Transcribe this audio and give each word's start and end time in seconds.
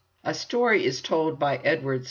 A 0.23 0.33
story 0.33 0.83
is 0.83 0.99
told 0.99 1.43
of 1.43 1.61
Edward 1.63 1.99
VI. 1.99 1.99